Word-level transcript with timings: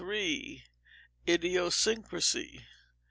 Idiosyncrasy. 1.29 2.65